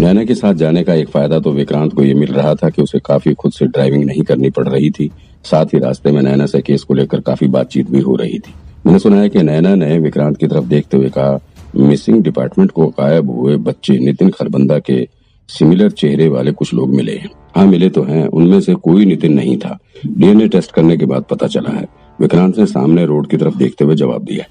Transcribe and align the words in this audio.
नैना 0.00 0.24
के 0.24 0.34
साथ 0.34 0.54
जाने 0.54 0.82
का 0.84 0.94
एक 0.94 1.08
फ़ायदा 1.08 1.38
तो 1.40 1.50
विक्रांत 1.50 1.92
को 1.94 2.02
ये 2.02 2.14
मिल 2.14 2.32
रहा 2.32 2.54
था 2.54 2.68
कि 2.70 2.82
उसे 2.82 2.98
काफ़ी 2.98 3.32
खुद 3.34 3.52
से 3.52 3.66
ड्राइविंग 3.66 4.04
नहीं 4.04 4.22
करनी 4.22 4.50
पड़ 4.50 4.66
रही 4.68 4.90
थी। 4.90 5.10
साथ 5.44 5.66
ही 5.66 5.78
रास्ते 5.78 6.10
में 6.12 6.20
नैना 6.22 6.46
से 6.46 6.60
केस 6.60 6.82
को 6.82 6.94
लेकर 6.94 7.20
काफ़ी 7.20 7.46
बातचीत 7.48 7.90
भी 7.90 8.00
हो 8.00 8.16
रही 8.16 8.38
थी। 8.38 8.52
मैंने 8.86 8.98
सुना 8.98 9.16
है 9.16 9.28
कि 9.28 9.42
नैना 9.42 9.74
ने 9.74 9.98
विक्रांत 9.98 10.36
की 10.36 10.46
तरफ़ 10.46 10.64
देखते 10.64 10.96
हुए 10.96 11.08
कहा, 11.08 11.38
मिसिंग 11.76 12.22
डिपार्टमेंट 12.22 12.70
को 12.70 12.86
गायब 12.88 13.30
हुए 13.30 13.56
बच्चे 13.56 13.98
नितिन 13.98 14.30
खरबंदा 14.30 14.78
के 14.78 15.06
सिमिलर 15.48 15.90
चेहरे 15.90 16.28
वाले 16.28 16.52
कुछ 16.52 16.74
लोग 16.74 16.94
मिले 16.94 17.16
हैं। 17.16 17.30
हाँ 17.56 17.66
मिले 17.66 17.88
तो 17.88 18.02
हैं, 18.02 18.26
उनमें 18.26 18.60
से 18.60 18.74
कोई 18.74 19.04
नितिन 19.04 19.32
नहीं 19.32 19.56
था। 19.58 19.78
डीएनए 20.06 20.48
टेस्ट 20.48 20.72
करने 20.72 20.96
के 20.96 21.06
बाद 21.06 21.24
पता 21.30 21.46
चला 21.46 21.70
है। 21.70 21.86
विक्रांत 22.18 22.58
ने 22.58 22.66
सामने 22.66 23.06
रोड 23.06 23.26
की 23.26 23.36
तरफ़ 23.36 23.56
देखते 23.56 23.84
हुए 23.84 23.96
जवाब 23.96 24.24
दिया 24.24 24.44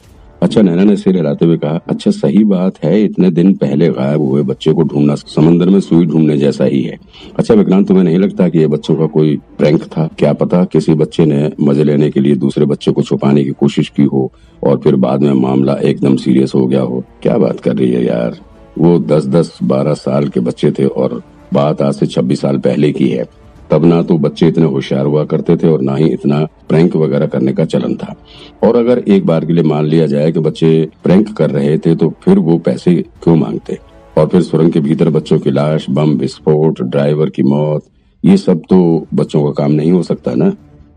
अच्छा 0.45 0.61
नैना 0.61 0.83
ने 0.83 0.95
सिर 0.95 1.15
हिलाते 1.15 1.45
हुए 1.45 1.57
कहा 1.57 1.79
अच्छा 1.87 2.11
सही 2.11 2.43
बात 2.43 2.73
है, 2.83 3.01
इतने 3.03 3.29
दिन 3.31 3.53
पहले 3.53 3.87
गायब 3.89 4.21
हुए 4.21 4.41
बच्चे 4.43 4.73
को 4.73 4.83
ढूंढना, 4.83 5.15
समंदर 5.15 5.69
में 5.69 5.79
सुई 5.79 6.05
ढूँढने 6.05 6.37
जैसा 6.37 6.65
ही 6.65 6.81
है। 6.81 6.97
अच्छा 7.37 7.53
विक्रांत, 7.53 7.87
तुम्हें 7.87 8.03
नहीं 8.03 8.17
लगता 8.17 8.49
कि 8.49 8.59
ये 8.59 8.67
बच्चों 8.67 8.95
का 8.95 9.05
कोई 9.05 9.35
प्रैंक 9.57 9.83
था? 9.83 10.07
क्या 10.19 10.33
पता 10.33 10.63
किसी 10.65 10.93
बच्चे 10.93 11.25
ने 11.25 11.51
मज़े 11.61 11.83
लेने 11.83 12.09
के 12.11 12.19
लिए 12.19 12.35
दूसरे 12.35 12.65
बच्चे 12.65 12.91
को 12.91 13.01
छुपाने 13.01 13.43
की 13.43 13.51
कोशिश 13.51 13.89
की 13.89 14.03
हो 14.03 14.31
और 14.63 14.77
फिर 14.77 14.95
बाद 14.97 15.21
में 15.21 15.33
मामला 15.33 15.73
एकदम 15.83 16.15
सीरियस 16.15 16.51
हो 16.55 16.65
गया 16.67 16.81
हो? 16.81 17.03
क्या 17.21 17.37
बात 17.37 17.59
कर 17.59 17.75
रही 17.75 17.91
है 17.91 18.05
यार? 18.05 18.37
वो 18.77 18.97
दस 18.99 19.25
दस 19.27 19.57
बारह 19.63 19.93
साल 19.93 20.27
के 20.27 20.39
बच्चे 20.39 20.71
थे 20.71 20.85
और 20.85 21.21
बात 21.53 21.81
आज 21.81 21.93
से 21.93 22.05
छब्बीस 22.07 22.41
साल 22.41 22.57
पहले 22.59 22.91
की 22.91 23.07
है। 23.09 23.25
तब 23.71 23.85
ना 23.85 24.01
तो 24.01 24.17
बच्चे 24.17 24.47
इतने 24.47 24.65
होशियार 24.65 25.05
हुआ 25.05 25.23
करते 25.25 25.55
थे 25.57 25.67
और 25.67 25.81
ना 25.81 25.95
ही 25.95 26.07
इतना 26.09 26.43
प्रैंक 26.69 26.95
वगैरह 26.95 27.27
करने 27.27 27.53
का 27.53 27.65
चलन 27.65 27.95
था। 27.95 28.15
और 28.63 28.75
अगर 28.75 28.99
एक 28.99 29.25
बार 29.25 29.45
के 29.45 29.53
लिए 29.53 29.63
मान 29.63 29.85
लिया 29.85 30.05
जाए 30.07 30.31
कि 30.31 30.39
बच्चे 30.39 30.87
प्रैंक 31.03 31.31
कर 31.37 31.51
रहे 31.51 31.77
थे 31.77 31.95
तो 31.95 32.13
फिर 32.23 32.39
वो 32.39 32.57
पैसे 32.57 32.95
क्यों 33.23 33.35
मांगते? 33.35 33.77
और 34.17 34.27
फिर 34.27 34.41
सुरंग 34.41 34.71
के 34.71 34.79
भीतर 34.79 35.09
बच्चों 35.09 35.39
की 35.39 35.51
लाश, 35.51 35.85
बम, 35.89 36.11
विस्फोट, 36.11 36.81
ड्राइवर 36.81 37.29
की 37.29 37.43
मौत, 37.43 37.83
ये 38.23 38.37
सब 38.37 38.61
तो 38.69 39.07
बच्चों 39.13 39.43
का 39.43 39.51
काम 39.51 39.71
नहीं 39.71 39.91
हो 39.91 40.03
सकता 40.03 40.33
ना? 40.35 40.51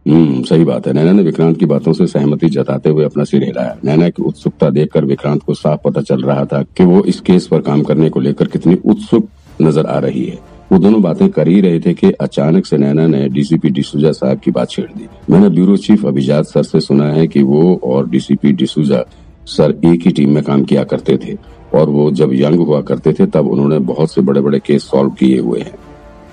हम्म 0.08 0.42
सही 0.42 0.64
बात 0.64 0.86
है। 0.86 0.92
नैना 0.92 1.12
ने 1.12 1.22
विक्रांत 1.22 1.58
की 1.58 1.66
बातों 1.66 1.92
से 1.92 2.06
सहमति 2.06 2.48
जताते 2.48 2.90
हुए 2.90 3.04
अपना 3.04 3.24
सिर 3.24 3.44
हिलाया। 3.44 3.76
नैना 3.84 4.08
की 4.08 4.22
उत्सुकता 4.22 4.70
देखकर 4.70 5.04
विक्रांत 5.04 5.42
को 5.42 5.54
साफ़ 5.54 5.80
पता 5.84 6.00
चल 6.00 6.22
रहा 6.22 6.44
था 6.44 6.62
कि 6.76 6.84
वो 6.84 7.02
इस 7.04 7.20
केस 7.20 7.46
पर 7.46 7.60
काम 7.60 7.82
करने 7.82 8.08
को 8.10 8.20
लेकर 8.20 8.46
कितनी 8.46 8.78
उत्सुक 8.84 9.28
नज़र 9.62 9.86
आ 9.86 9.98
रही 9.98 10.24
है। 10.24 10.38
वो 10.70 10.78
दोनों 10.78 11.00
बातें 11.02 11.28
कर 11.28 11.48
ही 11.48 11.60
रहे 11.60 11.78
थे 11.80 11.92
कि 11.94 12.10
अचानक 12.12 12.66
से 12.66 12.78
नैना 12.78 13.06
ने 13.06 13.28
डीसीपी 13.28 13.70
डिसूजा 13.70 14.10
साहब 14.12 14.38
की 14.38 14.50
बात 14.50 14.70
छेड़ 14.70 14.86
दी। 14.88 15.06
मैंने 15.30 15.48
ब्यूरो 15.48 15.76
चीफ 15.78 16.04
अभिजात 16.06 16.46
सर 16.46 16.62
से 16.62 16.80
सुना 16.80 17.04
है 17.12 17.26
कि 17.26 17.42
वो 17.42 17.74
और 17.84 18.08
डीसीपी 18.08 18.52
डिसूजा 18.52 19.02
सर 19.46 19.74
एक 19.86 20.06
ही 20.06 20.10
टीम 20.12 20.34
में 20.34 20.42
काम 20.44 20.62
किया 20.64 20.84
करते 20.84 21.16
थे 21.16 21.36
और 21.74 21.90
वो 21.90 22.10
जब 22.10 22.32
यंग 22.34 22.60
हुआ 22.60 22.80
करते 22.82 23.12
थे 23.12 23.26
तब 23.26 23.48
उन्होंने 23.48 23.78
बहुत 23.86 24.12
से 24.12 24.20
बड़े 24.20 24.40
बड़े 24.40 24.58
केस 24.58 24.84
सॉल्व 24.84 25.10
किए 25.10 25.38
हुए 25.38 25.60
हैं। 25.60 25.74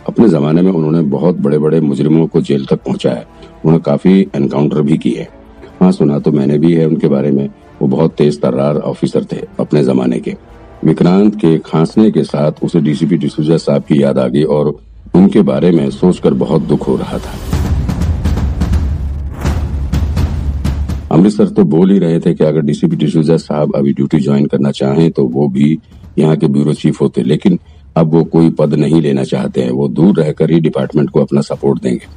अपने 0.07 0.27
जमाने 0.29 0.61
में 0.61 0.71
उन्होंने 0.71 1.01
बहुत 1.11 1.37
बड़े 1.37 1.57
बड़े 1.57 1.79
मुजरिमों 1.81 2.25
को 2.27 2.41
जेल 2.41 2.65
तक 2.65 2.83
पहुँचाया। 2.83 3.23
उन्होंने 3.55 3.83
काफ़ी 3.83 4.19
एनकाउंटर 4.35 4.81
भी 4.81 4.97
किए 4.97 5.27
हाँ 5.81 5.91
सुना 5.91 6.19
तो 6.19 6.31
मैंने 6.31 6.57
भी 6.57 6.73
है 6.73 6.85
उनके 6.87 7.07
बारे 7.07 7.31
में। 7.31 7.49
वो 7.81 7.87
बहुत 7.87 8.13
तेज 8.15 8.41
तर्रार 8.41 8.77
ऑफिसर 8.83 9.25
थे 9.31 9.39
अपने 9.59 9.83
जमाने 9.83 10.19
के। 10.19 10.35
विक्रांत 10.85 11.35
के 11.35 11.57
खांसने 11.65 12.09
के 12.11 12.23
साथ 12.23 12.63
उसे 12.63 12.79
डीसीपी 12.79 13.17
डिसूजा 13.17 13.57
साहब 13.57 13.83
की 13.83 14.01
याद 14.01 14.17
आ 14.19 14.27
गई 14.27 14.43
और 14.55 14.67
उनके 15.15 15.41
बारे 15.41 15.71
में 15.71 15.89
सोचकर 15.91 16.33
बहुत 16.33 16.61
दुख 16.61 16.87
हो 16.87 16.95
रहा 16.95 17.17
था। 17.19 17.33
अमृतसर 21.11 21.47
तो 21.47 21.63
बोल 21.63 21.91
ही 21.91 21.97
रहे 21.99 22.19
थे 22.19 22.33
कि 22.33 22.43
अगर 22.43 22.61
डीसीपी 22.61 22.95
डिसूजा 22.95 23.37
साहब 23.37 23.75
अभी 23.75 23.93
ड्यूटी 23.93 24.19
ज्वाइन 24.19 24.45
करना 24.45 24.71
चाहें 24.71 25.09
तो 25.11 25.23
वो 25.25 25.47
भी 25.47 25.77
यहाँ 26.17 26.35
के 26.37 26.47
ब्यूरो 26.47 26.73
चीफ 26.73 27.01
होते, 27.01 27.23
लेकिन 27.23 27.59
अब 27.97 28.13
वो 28.13 28.23
कोई 28.25 28.49
पद 28.49 28.73
नहीं 28.73 29.01
लेना 29.01 29.23
चाहते 29.23 29.61
हैं। 29.61 29.71
वो 29.71 29.87
दूर 29.87 30.19
रहकर 30.19 30.51
ही 30.51 30.59
डिपार्टमेंट 30.59 31.09
को 31.09 31.21
अपना 31.21 31.41
सपोर्ट 31.41 31.81
देंगे। 31.81 32.07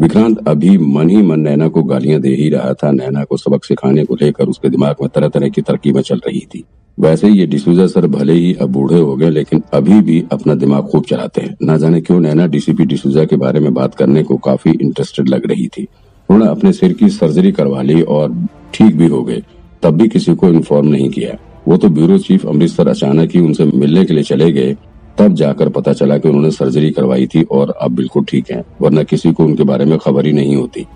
विक्रांत, 0.00 0.48
अभी 0.48 0.78
मन 0.78 1.10
ही 1.10 1.22
मन 1.22 1.40
नैना 1.40 1.68
को 1.68 1.82
गालियाँ 1.82 2.20
दे 2.20 2.28
ही 2.28 2.48
रहा 2.48 2.72
था। 2.72 2.90
नैना 2.90 3.22
को 3.24 3.36
सबक 3.36 3.64
सिखाने 3.64 4.04
को 4.04 4.14
लेकर 4.14 4.44
उसके 4.44 4.68
दिमाग 4.68 4.96
में 5.02 5.08
तरह 5.14 5.28
तरह 5.28 5.48
की 5.48 5.62
तरकीबें 5.62 6.00
चल 6.00 6.16
रही 6.16 6.40
थी। 6.54 6.64
वैसे 6.98 7.28
ये 7.28 7.46
डिसूजा 7.46 7.86
सर 7.86 8.06
भले 8.06 8.32
ही 8.32 8.52
अब 8.54 8.68
बूढ़े 8.68 8.98
हो 8.98 9.16
गए, 9.16 9.30
लेकिन 9.30 9.62
अभी 9.72 10.00
भी 10.00 10.24
अपना 10.32 10.54
दिमाग 10.54 10.82
खूब 10.82 11.04
चलाते 11.04 11.40
हैं। 11.40 11.56
ना 11.62 11.76
जाने 11.76 12.00
क्यों 12.00 12.20
नैना 12.20 12.46
डीसीपी 12.46 12.84
डिसूजा 12.84 13.24
के 13.24 13.36
बारे 13.36 13.60
में 13.60 13.74
बात 13.74 13.94
करने 13.94 14.22
को 14.22 14.36
काफ़ी 14.36 14.70
इंटरेस्टेड 14.70 15.28
लग 15.28 15.46
रही 15.46 15.66
थी। 15.66 15.86
उन्होंने 16.28 16.50
अपने 16.50 16.72
सिर 16.72 16.92
की 16.92 17.08
सर्जरी 17.08 17.52
करवा 17.52 17.82
ली 17.82 18.00
और 18.02 18.48
ठीक 18.74 18.96
भी 18.96 19.06
हो 19.06 19.22
गए। 19.22 19.42
तब 19.82 19.96
भी 19.96 20.08
किसी 20.08 20.34
को 20.34 20.48
इन्फॉर्म 20.48 20.88
नहीं 20.88 21.10
किया। 21.10 21.36
वो 21.68 21.76
तो 21.76 21.88
ब्यूरो 21.88 22.18
चीफ 22.18 22.46
अमृतसर 22.46 22.88
अचानक 22.88 23.30
ही 23.34 23.40
उनसे 23.40 23.64
मिलने 23.64 24.04
के 24.04 24.14
लिए 24.14 24.22
चले 24.22 24.52
गए। 24.52 24.76
तब 25.18 25.34
जाकर 25.34 25.68
पता 25.68 25.92
चला 25.92 26.18
कि 26.18 26.28
उन्होंने 26.28 26.50
सर्जरी 26.50 26.90
करवाई 26.90 27.26
थी 27.26 27.42
और 27.42 27.70
अब 27.72 27.94
बिल्कुल 27.94 28.24
ठीक 28.24 28.50
हैं, 28.50 28.62
वरना 28.80 29.02
किसी 29.02 29.32
को 29.32 29.44
उनके 29.44 29.64
बारे 29.64 29.84
में 29.84 29.98
खबर 29.98 30.26
ही 30.26 30.32
नहीं 30.32 30.56
होती। 30.56 30.86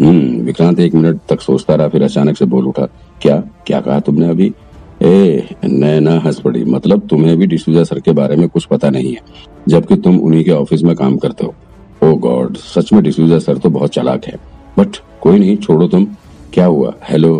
हम्म 0.00 0.40
विक्रांत 0.42 0.80
एक 0.80 0.94
मिनट 0.94 1.20
तक 1.28 1.40
सोचता 1.40 1.74
रहा, 1.74 1.88
फिर 1.88 2.02
अचानक 2.02 2.36
से 2.36 2.44
बोल 2.44 2.66
उठा, 2.66 2.86
क्या 3.22 3.36
क्या 3.66 3.80
कहा 3.80 4.00
तुमने 4.00 4.28
अभी? 4.28 4.52
ए, 5.02 5.48
नैना 5.64 6.18
हंस 6.18 6.40
पड़ी 6.40 6.64
मतलब 6.64 7.06
तुम्हें 7.10 7.36
भी 7.38 7.46
डिसूजा 7.46 7.84
सर 7.84 8.00
के 8.00 8.12
बारे 8.12 8.36
में 8.36 8.48
कुछ 8.48 8.64
पता 8.64 8.90
नहीं 8.90 9.12
है, 9.12 9.20
जबकि 9.68 9.96
तुम 9.96 10.18
उन्हीं 10.18 10.44
के 10.44 10.50
ऑफ़िस 10.50 10.82
में 10.82 10.94
काम 10.96 11.16
करते 11.16 11.46
हो। 11.46 11.54
ओ 12.02 12.14
गॉड, 12.16 12.56
सच 12.56 12.92
में 12.92 13.02
डिसूजा 13.02 13.38
सर 13.38 13.58
तो 13.58 13.70
बहुत 13.70 13.90
चालाक 13.90 14.26
है। 14.26 14.36
बट 14.78 14.96
कोई 15.20 15.38
नहीं, 15.38 15.56
छोड़ो 15.56 15.88
तुम। 15.88 16.06
क्या 16.52 16.66
हुआ? 16.66 16.94
हेलो, 17.04 17.36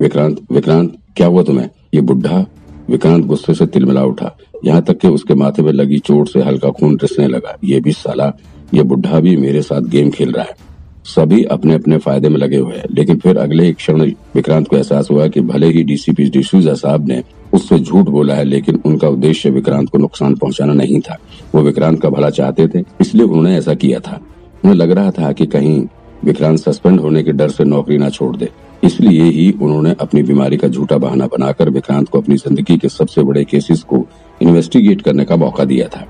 विक्रांत 0.00 0.40
विक्रांत, 0.52 0.96
क्या 1.16 1.26
हुआ 1.26 1.42
तुम्हें? 1.42 1.68
ये 1.94 2.00
बुढ़ा? 2.00 2.44
विक्रांत 2.88 3.24
गुस्से 3.24 3.54
से 3.54 3.66
तिलमिला 3.66 4.04
उठा। 4.04 4.36
यहाँ 4.64 4.82
तक 4.82 4.98
कि 4.98 5.08
उसके 5.08 5.34
माथे 5.34 5.62
में 5.62 5.72
लगी 5.72 5.98
चोट 5.98 6.28
से 6.28 6.42
हल्का 6.42 6.70
खून 6.70 6.98
रिसने 7.02 7.26
लगा। 7.28 7.56
ये 7.64 7.80
भी 7.80 7.92
साला, 7.92 8.32
ये 8.74 8.82
बुढ़ा 8.82 9.20
भी 9.20 9.36
मेरे 9.36 9.62
साथ 9.62 9.80
गेम 9.80 10.10
खेल 10.10 10.32
रहा 10.32 10.44
है। 10.44 10.68
सभी 11.04 11.42
अपने 11.44 11.74
अपने 11.74 11.98
फ़ायदे 11.98 12.28
में 12.28 12.38
लगे 12.38 12.56
हुए 12.56 12.74
हैं। 12.74 12.86
लेकिन 12.90 13.18
फिर 13.18 13.36
अगले 13.36 13.68
एक 13.68 13.76
क्षण 13.76 14.02
विक्रांत 14.34 14.68
को 14.68 14.76
एहसास 14.76 15.10
हुआ 15.10 15.26
कि 15.28 15.40
भले 15.40 15.66
ही 15.66 15.82
डीसीपी 15.82 16.24
डिसूजा 16.30 16.74
साहब 16.74 17.08
ने 17.08 17.22
उससे 17.54 17.78
झूठ 17.78 18.08
बोला 18.08 18.34
है, 18.34 18.44
लेकिन 18.44 18.80
उनका 18.86 19.08
उद्देश्य 19.08 19.50
विक्रांत 19.50 19.88
को 19.88 19.98
नुकसान 19.98 20.34
पहुंचाना 20.34 20.72
नहीं 20.72 21.00
था। 21.00 21.16
वो 21.54 21.62
विक्रांत 21.62 22.00
का 22.02 22.10
भला 22.10 22.30
चाहते 22.30 22.68
थे, 22.68 22.84
इसलिए 23.00 23.24
उन्होंने 23.24 23.56
ऐसा 23.56 23.74
किया 23.74 24.00
था। 24.00 24.20
उन्हें 24.64 24.74
लग 24.74 24.90
रहा 24.90 25.10
था 25.10 25.32
कि 25.32 25.46
कहीं 25.46 25.86
विक्रांत 26.24 26.58
सस्पेंड 26.58 27.00
होने 27.00 27.22
के 27.22 27.32
डर 27.32 27.48
से 27.48 27.64
नौकरी 27.64 27.98
न 27.98 28.10
छोड़ 28.10 28.36
दे। 28.36 28.48
इसलिए 28.84 29.22
ही 29.22 29.50
उन्होंने 29.62 29.94
अपनी 30.00 30.22
बीमारी 30.22 30.56
का 30.56 30.68
झूठा 30.68 30.98
बहाना 30.98 31.26
बनाकर 31.26 31.70
विक्रांत 31.70 32.08
को 32.08 32.20
अपनी 32.20 32.36
ज़िंदगी 32.36 32.76
के 32.78 32.88
सबसे 32.88 33.22
बड़े 33.22 33.44
केसेस 33.44 33.82
को 33.82 34.06
इन्वेस्टिगेट 34.42 35.02
करने 35.02 35.24
का 35.24 35.36
मौका 35.36 35.64
दिया 35.64 35.88
था। 35.88 36.06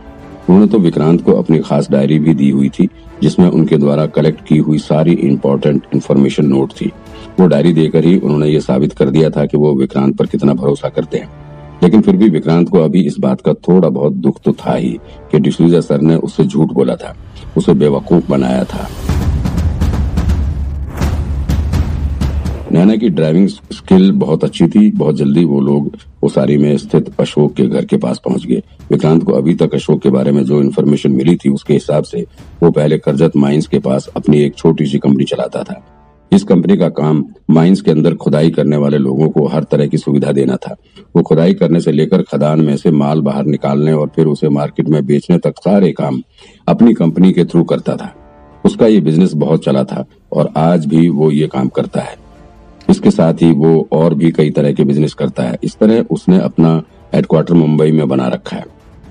उन्होंने 0.48 0.66
तो 0.66 0.78
विक्रांत 0.78 1.24
को 1.24 1.32
अपनी 1.32 1.58
खास 1.58 1.90
डायरी 1.90 2.18
भी 2.18 2.34
दी 2.34 2.50
हुई 2.50 2.68
थी, 2.68 2.88
जिसमें 3.22 3.48
उनके 3.48 3.76
द्वारा 3.76 4.06
कलेक्ट 4.06 4.46
की 4.46 4.58
हुई 4.58 4.78
सारी 4.78 5.12
इम्पोर्टेंट 5.12 5.86
इन्फॉर्मेशन 5.94 6.46
नोट 6.46 6.72
थी। 6.72 6.90
वो 7.40 7.46
डायरी 7.46 7.72
देकर 7.72 8.04
ही 8.04 8.18
उन्होंने 8.18 8.48
ये 8.48 8.60
साबित 8.60 8.92
कर 8.92 9.10
दिया 9.10 9.30
था 9.30 9.44
कि 9.46 9.56
वो 9.56 9.74
विक्रांत 9.74 10.16
पर 10.16 10.26
कितना 10.26 10.54
भरोसा 10.54 10.88
करते 10.88 11.18
हैं। 11.18 11.28
लेकिन 11.82 12.00
फिर 12.00 12.16
भी 12.16 12.28
विक्रांत 12.28 12.68
को 12.68 12.78
अभी 12.78 13.02
इस 13.02 13.16
बात 13.20 13.40
का 13.40 13.52
थोड़ा 13.52 13.88
बहुत 13.88 14.12
दुख 14.12 14.40
तो 14.44 14.52
था 14.52 14.74
ही 14.74 14.98
कि 15.32 15.38
डिसूजा 15.38 15.80
सर 15.80 16.00
ने 16.00 16.14
उससे 16.14 16.44
झूठ 16.44 16.72
बोला 16.72 16.96
था, 16.96 17.16
उसे 17.56 17.74
बेवकूफ़ 17.74 18.30
बनाया 18.30 18.64
था। 18.64 18.88
नैना 22.80 22.94
की 22.96 23.08
ड्राइविंग 23.08 23.48
स्किल 23.48 24.10
बहुत 24.12 24.44
अच्छी 24.44 24.66
थी, 24.66 24.90
बहुत 24.90 25.16
जल्दी 25.16 25.44
वो 25.44 25.60
लोग 25.60 25.96
उसारी 26.22 26.56
में 26.58 26.76
स्थित 26.76 27.10
अशोक 27.20 27.52
के 27.54 27.66
घर 27.66 27.84
के 27.84 27.96
पास 27.96 28.20
पहुँच 28.24 28.46
गए। 28.46 28.62
विक्रांत 28.90 29.24
को 29.24 29.32
अभी 29.32 29.54
तक 29.54 29.74
अशोक 29.74 30.00
के 30.02 30.10
बारे 30.10 30.32
में 30.32 30.42
जो 30.44 30.60
इन्फॉर्मेशन 30.62 31.12
मिली 31.12 31.34
थी, 31.36 31.48
उसके 31.48 31.74
हिसाब 31.74 32.04
से 32.04 32.24
वो 32.62 32.70
पहले 32.70 32.98
करजत 32.98 33.36
माइंस 33.36 33.66
के 33.66 33.78
पास 33.78 34.08
अपनी 34.16 34.40
एक 34.40 34.54
छोटी 34.54 34.86
सी 34.86 34.98
कंपनी 34.98 35.24
चलाता 35.24 35.62
था। 35.62 35.80
इस 36.32 36.44
कंपनी 36.44 36.76
का 36.76 36.88
काम 36.88 37.24
माइंस 37.50 37.80
के 37.80 37.90
अंदर 37.90 38.14
खुदाई 38.14 38.50
करने 38.50 38.76
वाले 38.76 38.98
लोगों 38.98 39.28
को 39.28 39.46
हर 39.46 39.64
तरह 39.64 39.86
की 39.86 39.98
सुविधा 39.98 40.32
देना 40.32 40.56
था। 40.56 40.74
वो 41.16 41.22
खुदाई 41.22 41.54
करने 41.54 41.80
से 41.80 41.92
लेकर 41.92 42.22
खदान 42.22 42.60
में 42.60 42.76
से 42.76 42.90
माल 42.90 43.20
बाहर 43.20 43.44
निकालने 43.46 43.92
और 43.92 44.10
फिर 44.16 44.26
उसे 44.26 44.48
मार्केट 44.48 44.88
में 44.88 45.04
बेचने 45.06 45.38
तक 45.38 45.60
सारे 45.64 45.92
काम 45.92 46.22
अपनी 46.68 46.94
कंपनी 46.94 47.32
के 47.32 47.44
थ्रू 47.44 47.64
करता 47.64 47.96
था। 47.96 48.12
उसका 48.64 48.86
ये 48.86 49.00
बिज़नेस 49.00 49.34
बहुत 49.34 49.64
चला 49.64 49.84
था 49.84 50.04
और 50.32 50.52
आज 50.56 50.86
भी 50.86 51.08
वो 51.08 51.30
ये 51.30 51.46
काम 51.46 51.68
करता 51.68 52.00
है। 52.00 52.29
इसके 52.90 53.10
साथ 53.10 53.42
ही 53.42 53.50
वो 53.52 53.88
और 53.92 54.14
भी 54.14 54.30
कई 54.30 54.50
तरह 54.50 54.72
के 54.72 54.84
बिज़नेस 54.84 55.14
करता 55.14 55.42
है। 55.42 55.58
इस 55.64 55.76
तरह 55.78 56.04
उसने 56.10 56.38
अपना 56.38 56.82
हेडक्वार्टर 57.14 57.54
मुंबई 57.54 57.92
में 57.92 58.08
बना 58.08 58.28
रखा 58.28 58.56
है। 58.56 58.64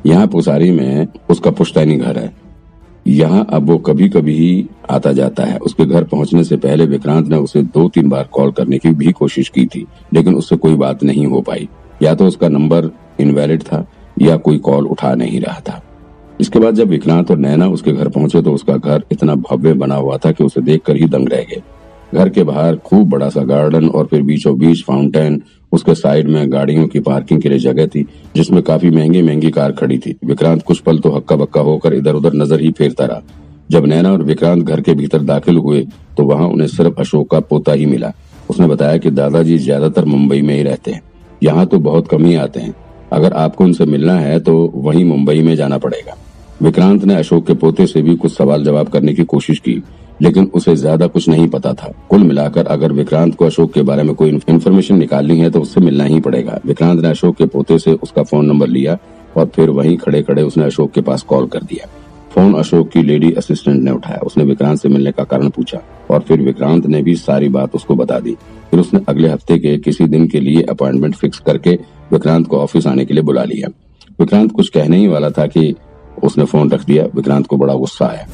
यहाँ 0.05 0.27
पुसारी 0.27 0.69
में 0.71 1.07
उसका 1.29 1.51
पुश्तैनी 1.51 1.95
घर 1.95 2.17
है। 2.17 2.31
यहाँ 3.05 3.45
अब 3.49 3.69
वो 3.69 3.77
कभी 3.77 4.07
कभी 4.09 4.33
ही 4.33 4.67
आता 4.89 5.11
जाता 5.11 5.43
है। 5.43 5.57
उसके 5.57 5.85
घर 5.85 6.03
पहुँचने 6.03 6.43
से 6.43 6.57
पहले 6.57 6.85
विक्रांत 6.85 7.27
ने 7.27 7.37
उसे 7.37 7.61
दो 7.63 7.87
तीन 7.89 8.09
बार 8.09 8.27
कॉल 8.31 8.51
करने 8.51 8.77
की 8.77 8.91
भी 8.91 9.11
कोशिश 9.11 9.49
की 9.49 9.65
थी, 9.65 9.85
लेकिन 10.13 10.35
उससे 10.35 10.55
कोई 10.55 10.75
बात 10.75 11.03
नहीं 11.03 11.25
हो 11.25 11.41
पाई। 11.41 11.67
या 12.03 12.13
तो 12.15 12.25
उसका 12.25 12.47
नंबर 12.47 12.89
इनवैलिड 13.19 13.63
था, 13.63 13.85
या 14.21 14.37
कोई 14.37 14.57
कॉल 14.57 14.87
उठा 14.87 15.13
नहीं 15.15 15.39
रहा 15.41 15.59
था। 15.59 15.81
इसके 16.41 16.59
बाद 16.59 16.75
जब 16.75 16.87
विक्रांत 16.87 17.31
और 17.31 17.37
नैना 17.37 17.67
उसके 17.67 17.91
घर 17.91 18.09
पहुँचे 18.09 18.41
तो 18.41 18.53
उसका 18.53 18.77
घर 18.77 19.03
इतना 19.11 19.35
भव्य 19.35 19.73
बना 19.73 19.95
हुआ 19.95 20.17
था 20.17 20.31
कि 20.31 20.43
उसे 20.43 20.61
देखकर 20.61 20.95
ही 20.95 21.05
दंग 21.05 21.29
रह 21.29 21.43
गए। 21.43 21.61
घर 22.13 22.29
के 22.29 22.43
बाहर 22.43 22.75
खूब 22.77 23.09
बड़ा 23.09 23.29
सा 23.29 23.41
गार्डन 23.45 23.87
और 23.87 24.05
फिर 24.05 24.21
बीचों 24.21 24.57
बीच 24.59 24.83
फाउंटेन 24.83 25.41
उसके 25.71 25.93
साइड 25.95 26.27
में 26.27 26.51
गाड़ियों 26.51 26.87
की 26.87 26.99
पार्किंग 26.99 27.41
के 27.41 27.49
लिए 27.49 27.59
जगह 27.59 27.87
थी, 27.87 28.05
जिसमें 28.35 28.61
काफ़ी 28.63 28.89
महँगी 28.89 29.21
महँगी 29.21 29.51
कार 29.51 29.71
खड़ी 29.71 29.97
थी। 29.97 30.15
विक्रांत 30.25 30.63
कुछ 30.63 30.79
पल 30.79 30.99
तो 30.99 31.11
हक्का 31.11 31.35
बक्का 31.35 31.61
होकर 31.61 31.93
इधर 31.93 32.15
उधर 32.15 32.33
नज़र 32.33 32.61
ही 32.61 32.71
फेरता 32.71 33.05
रहा। 33.05 33.21
जब 33.71 33.85
नैना 33.85 34.11
और 34.11 34.23
विक्रांत 34.23 34.63
घर 34.63 34.81
के 34.81 34.93
भीतर 34.93 35.21
दाखिल 35.23 35.57
हुए 35.57 35.85
तो 36.17 36.23
वहाँ 36.23 36.47
उन्हें 36.47 36.67
सिर्फ़ 36.67 36.99
अशोक 36.99 37.29
का 37.31 37.39
पोता 37.41 37.73
ही 37.73 37.85
मिला। 37.85 38.11
उसने 38.49 38.67
बताया 38.67 38.97
कि 38.97 39.11
दादाजी 39.11 39.57
ज़्यादातर 39.57 40.05
मुंबई 40.05 40.41
में 40.41 40.55
ही 40.55 40.63
रहते 40.63 40.91
हैं। 40.91 41.01
यहाँ 41.41 41.65
तो 41.65 41.79
बहुत 41.79 42.07
कम 42.07 42.25
ही 42.25 42.35
आते 42.37 42.59
हैं। 42.59 42.73
अगर 43.13 43.33
आपको 43.35 43.63
उनसे 43.63 43.85
मिलना 43.85 44.13
है 44.15 44.39
तो 44.39 44.55
वहीं 44.75 45.05
मुंबई 45.05 45.41
में 45.41 45.55
जाना 45.55 45.77
पड़ेगा। 45.77 46.17
विक्रांत 46.61 47.03
ने 47.05 47.15
अशोक 47.15 47.45
के 47.47 47.53
पोते 47.55 47.85
से 47.87 48.01
भी 48.01 48.15
कुछ 48.15 48.35
सवाल 48.37 48.63
जवाब 48.63 48.87
करने 48.87 49.13
की 49.13 49.23
कोशिश 49.25 49.59
की। 49.59 49.81
लेकिन 50.21 50.49
उसे 50.53 50.75
ज़्यादा 50.75 51.07
कुछ 51.07 51.27
नहीं 51.29 51.47
पता 51.49 51.73
था। 51.73 51.93
कुल 52.09 52.23
मिलाकर 52.23 52.65
अगर 52.67 52.91
विक्रांत 52.93 53.35
को 53.35 53.45
अशोक 53.45 53.73
के 53.73 53.81
बारे 53.81 54.03
में 54.03 54.13
कोई 54.15 54.29
इन्फॉर्मेशन 54.29 54.97
निकालनी 54.97 55.39
है 55.39 55.49
तो 55.49 55.61
उससे 55.61 55.81
मिलना 55.81 56.03
ही 56.03 56.19
पड़ेगा। 56.19 56.59
विक्रांत 56.65 57.01
ने 57.01 57.09
अशोक 57.09 57.35
के 57.35 57.45
पोते 57.47 57.79
से 57.79 57.93
उसका 57.93 58.23
फ़ोन 58.23 58.45
नंबर 58.45 58.67
लिया 58.69 58.97
और 59.37 59.51
फिर 59.55 59.69
वहीं 59.69 59.97
खड़े 59.97 60.21
खड़े 60.23 60.43
उसने 60.43 60.63
अशोक 60.65 60.91
के 60.91 61.01
पास 61.01 61.23
कॉल 61.23 61.47
कर 61.47 61.63
दिया। 61.63 61.87
फ़ोन 62.31 62.53
अशोक 62.53 62.89
की 62.89 63.01
लेडी 63.03 63.31
असिस्टेंट 63.33 63.81
ने 63.83 63.91
उठाया। 63.91 64.19
उसने 64.25 64.43
विक्रांत 64.43 64.79
से 64.79 64.89
मिलने 64.89 65.11
का 65.11 65.23
कारण 65.25 65.49
पूछा 65.49 65.79
और 66.11 66.19
फिर 66.21 66.41
विक्रांत 66.41 66.85
ने 66.85 67.01
भी 67.01 67.15
सारी 67.17 67.49
बात 67.49 67.75
उसको 67.75 67.95
बता 67.95 68.19
दी। 68.19 68.35
फिर 68.71 68.79
उसने 68.79 68.99
अगले 69.09 69.29
हफ़्ते 69.29 69.57
के 69.59 69.77
किसी 69.79 70.05
दिन 70.07 70.27
के 70.27 70.39
लिए 70.39 70.61
अपॉइंटमेंट 70.69 71.15
फिक्स 71.15 71.39
करके 71.39 71.77
विक्रांत 72.11 72.47
को 72.47 72.57
ऑफ़िस 72.57 72.87
आने 72.87 73.05
के 73.05 73.13
लिए 73.13 73.23
बुला 73.23 73.43
लिया। 73.45 73.69
विक्रांत 74.19 74.51
कुछ 74.51 74.69
कहने 74.69 74.97
ही 74.97 75.07
वाला 75.07 75.29
था 75.29 75.47
कि 75.47 75.73
उसने 76.23 76.45
फ़ोन 76.45 76.71
रख 76.71 76.85
दिया। 76.85 77.05
विक्रांत 77.15 77.47
को 77.47 77.57
बड़ा 77.57 77.73
गुस्सा 77.75 78.05
आया। 78.05 78.27